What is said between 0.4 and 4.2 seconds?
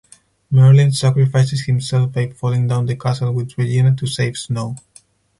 Merlin sacrifices himself by falling down the castle with Regina to